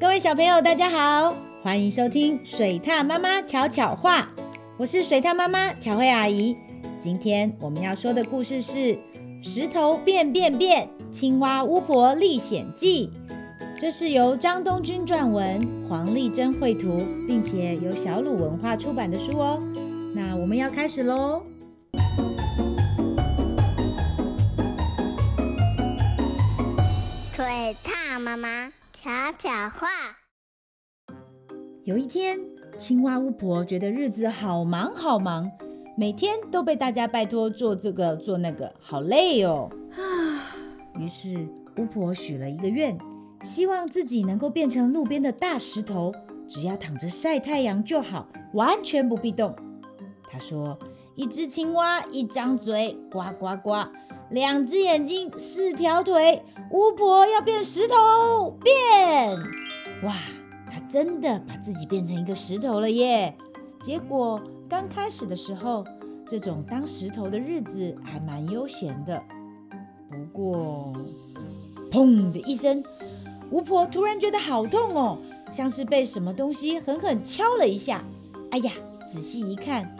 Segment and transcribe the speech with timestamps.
[0.00, 4.30] 各位小朋友，大家好，欢迎收听水獭妈妈巧巧话。
[4.78, 6.56] 我是水獭妈妈巧慧阿姨。
[6.98, 8.78] 今天我们要说的故事是
[9.42, 13.10] 《石头变变变青蛙巫婆历险记》。
[13.78, 19.62] 这是由张东君撰文，黄丽珍绘图，并且由小鲁文化出版的书哦。
[20.14, 21.42] 那我们要开始喽。
[27.34, 28.72] 水獭妈妈。
[29.02, 29.08] 巧
[29.38, 29.88] 巧话。
[31.84, 32.38] 有一天，
[32.78, 35.50] 青蛙巫婆觉得日子好忙好忙，
[35.96, 39.70] 每天都被大家拜托做这个做那个，好累哦。
[39.96, 40.54] 啊！
[40.98, 42.98] 于是巫婆许了一个愿，
[43.42, 46.12] 希望自己能够变成路边的大石头，
[46.46, 49.56] 只要躺着晒太阳就好，完全不必动。
[50.30, 50.78] 她说
[51.16, 53.88] ：“一只青蛙，一张嘴，呱呱呱。”
[54.30, 59.36] 两只眼睛，四条腿，巫婆要变石头，变！
[60.04, 60.14] 哇，
[60.70, 63.36] 她真的把自己变成一个石头了耶！
[63.82, 65.84] 结果刚开始的时候，
[66.28, 69.20] 这种当石头的日子还蛮悠闲的。
[70.08, 70.92] 不过，
[71.90, 72.84] 砰的一声，
[73.50, 75.18] 巫婆突然觉得好痛哦，
[75.50, 78.04] 像是被什么东西狠狠敲了一下。
[78.52, 78.70] 哎呀，
[79.12, 79.96] 仔细一看。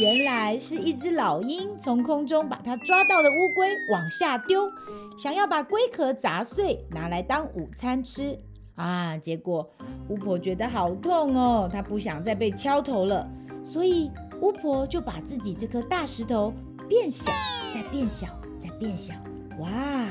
[0.00, 4.68] 原来是一只老鹰从空中把它抓到的乌龟往下丢，
[5.16, 8.38] 想要把龟壳砸碎拿来当午餐吃
[8.74, 9.16] 啊！
[9.18, 9.70] 结果
[10.08, 13.28] 巫婆觉得好痛哦，她不想再被敲头了，
[13.64, 16.52] 所以巫婆就把自己这颗大石头
[16.88, 17.30] 变小，
[17.72, 18.26] 再变小，
[18.58, 19.14] 再变小，
[19.60, 19.70] 哇，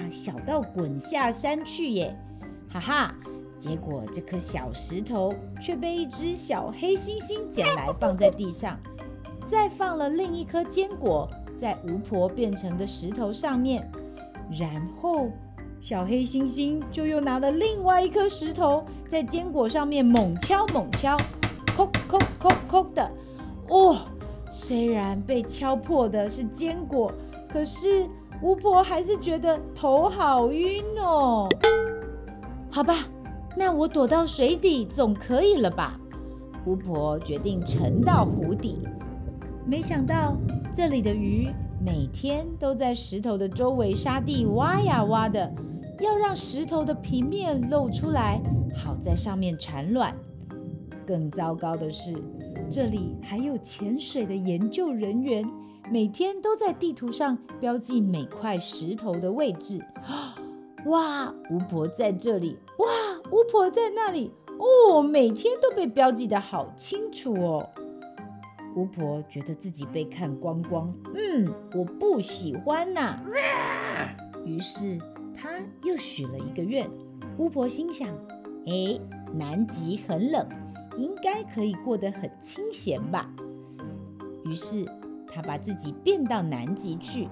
[0.10, 2.18] 小到滚下山去耶！
[2.70, 3.16] 哈哈，
[3.60, 8.80] 结果这颗小石头却被一只小黑猩猩捡来放在地上。
[9.50, 13.90] 再放了另一颗坚果在巫婆变成的石头上面，
[14.50, 14.70] 然
[15.02, 15.30] 后
[15.82, 21.16] 小黑猩猩就又拿了另外一颗石头在坚果上面猛敲猛敲，
[21.76, 23.12] 叩叩叩叩的。
[23.70, 23.98] 哦，
[24.50, 27.12] 虽然被敲破的是坚果，
[27.50, 28.08] 可是
[28.42, 31.48] 巫婆还是觉得头好晕哦。
[32.70, 33.08] 好吧，
[33.56, 36.00] 那我躲到水底总可以了吧？
[36.66, 38.88] 巫婆决定沉到湖底。
[39.66, 40.36] 没想到
[40.74, 45.52] 这里的鱼每天都在石头的周围沙地挖呀挖的，
[46.02, 48.42] 要让石头的平面露出来，
[48.76, 50.16] 好在上面产卵。
[51.06, 52.14] 更糟糕的是，
[52.70, 55.46] 这里还有潜水的研究人员，
[55.90, 59.80] 每天都在地图上标记每块石头的位置。
[60.86, 62.58] 哇，巫婆在这里！
[62.80, 62.88] 哇，
[63.32, 64.32] 巫婆在那里！
[64.60, 67.70] 哦，每天都被标记得好清楚哦。
[68.76, 74.16] 巫婆觉得自己被看光光，嗯，我不喜欢呐、啊。
[74.46, 74.98] 于是
[75.36, 75.50] 她
[75.84, 76.90] 又许了一个愿。
[77.38, 78.10] 巫婆心想：
[78.66, 79.00] 哎，
[79.34, 80.48] 南极很冷，
[80.98, 83.30] 应该可以过得很清闲吧。
[84.46, 84.86] 于是
[85.32, 87.28] 她把自己变到南极去。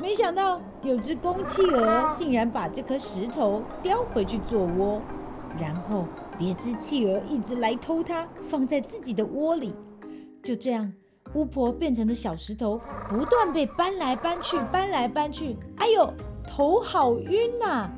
[0.00, 5.00] 没想到有只公企鹅竟然把这颗石头叼回去做窝，
[5.58, 6.04] 然后
[6.38, 9.74] 别只企鹅一直来偷它，放在自己的窝里。
[10.48, 10.90] 就这样，
[11.34, 15.54] 巫婆变成的小石头不断被搬来搬去，搬来搬去。
[15.76, 16.10] 哎呦，
[16.46, 17.90] 头好晕呐！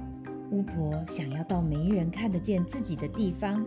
[0.50, 3.65] 巫婆想要到没人看得见自己的地方，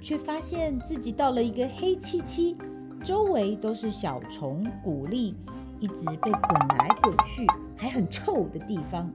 [0.00, 2.56] 却发现自己到了一个黑漆漆、
[3.04, 5.36] 周围都是小虫、谷粒，
[5.78, 9.08] 一直被滚来滚去，还很臭的地方。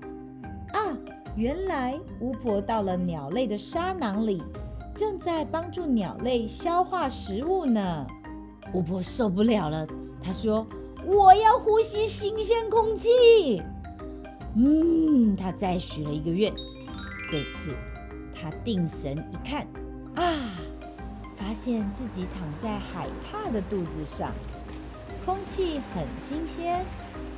[0.72, 0.98] 啊，
[1.36, 4.42] 原来巫婆到了鸟类的沙囊里，
[4.96, 8.08] 正在帮助鸟类消化食物呢。
[8.74, 9.88] 巫婆受不了了，
[10.24, 10.66] 她说
[11.06, 13.62] ：“我要呼吸新鲜空气。”
[14.56, 16.54] 嗯，她再许了一个愿。
[17.30, 17.76] 这次
[18.34, 19.68] 她定神一看，
[20.16, 20.58] 啊，
[21.36, 24.32] 发现自己躺在海獭的肚子上，
[25.26, 26.86] 空气很新鲜，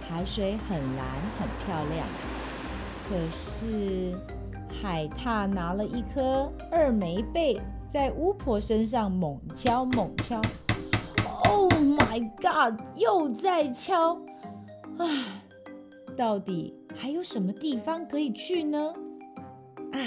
[0.08, 1.06] 海水很蓝
[1.40, 2.08] 很漂亮。
[3.10, 4.18] 可是
[4.82, 7.60] 海獭拿了一颗二枚贝，
[7.92, 10.42] 在巫婆身上猛敲猛敲。
[11.98, 12.80] My God！
[12.96, 14.20] 又在敲，
[14.98, 15.44] 唉，
[16.18, 18.94] 到底还有什么地方可以去呢？
[19.92, 20.00] 啊，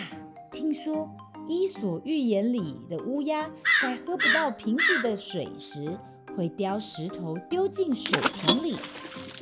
[0.51, 0.97] 听说
[1.47, 3.49] 《伊索寓言》里的乌鸦
[3.81, 5.97] 在喝不到瓶子的水时，
[6.37, 8.77] 会叼石头丢进水瓶里，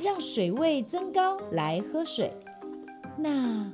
[0.03, 2.31] 让水位增高来喝水。
[3.17, 3.65] 那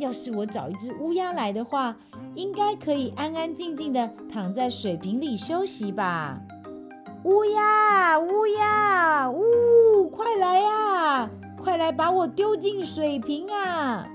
[0.00, 1.96] 要是我找一只乌鸦来的话，
[2.34, 6.40] 应该可以安安静静的躺在水瓶里休息吧。
[7.26, 11.28] 乌鸦，乌鸦，呜，快来呀！
[11.60, 14.06] 快来把我丢进水瓶啊！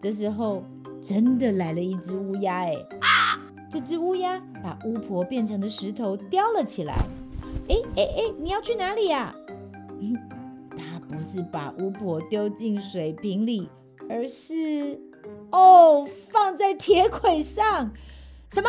[0.00, 0.64] 这时候
[1.00, 2.74] 真的来了一只乌鸦，哎，
[3.70, 6.94] 这只乌鸦把巫婆变成的石头叼了起来。
[7.68, 9.32] 哎哎哎，你要去哪里呀？
[10.76, 13.70] 他不是把巫婆丢进水瓶里，
[14.10, 15.00] 而是
[15.52, 17.92] 哦，放在铁轨上。
[18.50, 18.68] 什么？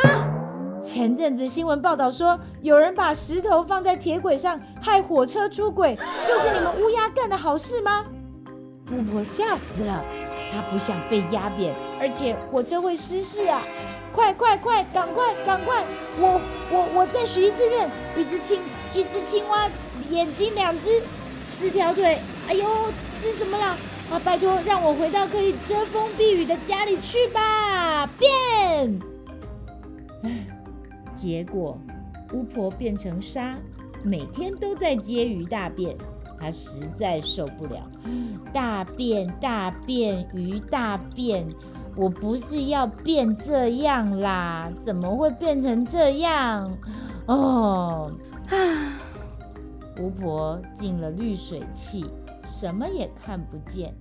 [0.83, 5.97] 前阵子新闻报道说，有人把石头放在铁轨上，害火车出轨，
[6.27, 8.03] 就是你们乌鸦干的好事吗？
[8.91, 10.03] 巫婆吓死了，
[10.51, 13.61] 她不想被压扁，而且火车会失事啊！
[14.11, 15.83] 快快快，赶快赶快！
[16.19, 18.59] 我我我再许一次愿，一只青
[18.93, 19.69] 一只青蛙，
[20.09, 21.01] 眼睛两只，
[21.57, 22.19] 四条腿。
[22.49, 22.65] 哎呦，
[23.21, 23.77] 是什么啦？
[24.11, 28.05] 啊，拜托，让我回到可以遮风避雨的家里去吧！
[28.19, 29.12] 变。
[31.23, 31.79] 结果
[32.33, 33.55] 巫婆变成沙，
[34.03, 35.95] 每天都在接鱼大便。
[36.37, 37.89] 她实在受不了，
[38.51, 41.47] 大便大便鱼大便，
[41.95, 46.77] 我不是要变这样啦，怎么会变成这样？
[47.27, 48.11] 哦，
[48.49, 48.99] 啊！
[50.01, 52.03] 巫婆进了滤水器，
[52.43, 53.95] 什么也看不见，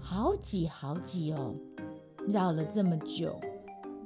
[0.00, 1.54] 好挤好挤哦！
[2.26, 3.38] 绕了这么久，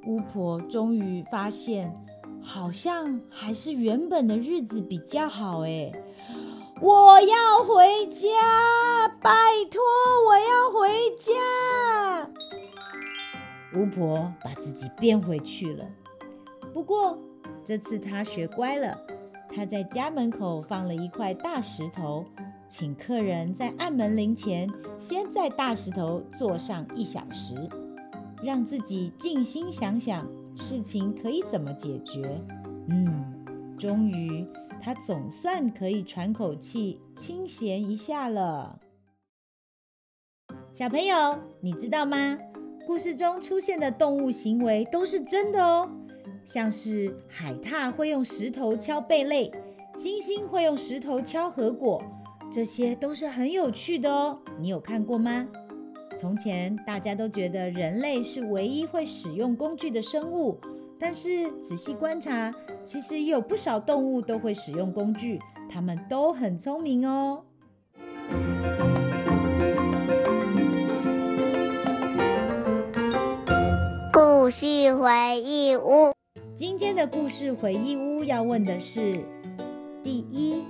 [0.06, 1.90] 巫婆终于发现，
[2.42, 5.92] 好像还是原本的日子比较好哎。
[6.80, 8.28] 我要回家，
[9.20, 9.30] 拜
[9.70, 9.80] 托，
[10.26, 12.30] 我要回家。
[13.74, 15.84] 巫婆把自己变回去了。
[16.72, 17.18] 不过
[17.64, 18.96] 这次她学乖了，
[19.54, 22.24] 她在家门口放了一块大石头，
[22.68, 24.68] 请客人在按门铃前
[24.98, 27.68] 先在大石头坐上一小时，
[28.42, 30.24] 让自己静心想想
[30.58, 32.40] 事情可以怎么解决。
[32.88, 33.44] 嗯，
[33.78, 34.46] 终于。
[34.80, 38.78] 他总算可以喘口气，清闲一下了。
[40.72, 42.38] 小朋友，你知道吗？
[42.86, 45.90] 故事中出现的动物行为都是真的哦，
[46.44, 49.50] 像是海獭会用石头敲贝类，
[49.96, 52.02] 猩猩会用石头敲核果，
[52.50, 54.40] 这些都是很有趣的哦。
[54.58, 55.46] 你有看过吗？
[56.20, 60.58] 从前大家都觉得人类是唯一会使用工具的生物。
[60.98, 65.38] 但是仔细观察，其实有不少动物都会使用工具，
[65.70, 67.44] 它们都很聪明哦。
[74.12, 76.12] 故事回忆屋，
[76.52, 79.24] 今天的故事回忆屋要问的是：
[80.02, 80.64] 第一，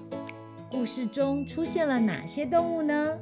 [0.71, 3.19] 故事中出现了哪些动物呢？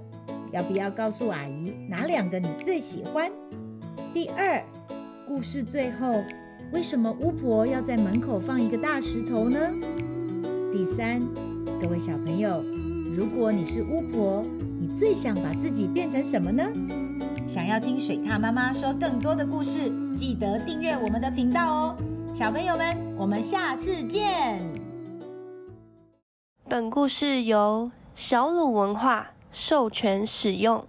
[0.52, 3.30] 要不要告诉阿姨哪两个你最喜欢？
[4.14, 4.62] 第二，
[5.26, 6.22] 故事最后。
[6.72, 9.58] 为什么巫婆要在门口放一个大石头呢？
[10.72, 11.22] 第三，
[11.80, 12.60] 各位小朋友，
[13.16, 14.44] 如果你是巫婆，
[14.80, 16.64] 你最想把自己变成什么呢？
[17.46, 21.96] 想要听水獭妈妈说更多的故事，记得订阅我们的频道哦。
[22.34, 24.60] 小朋友们，我们下次见。
[26.68, 30.86] 本故事由小鲁文化授权使用。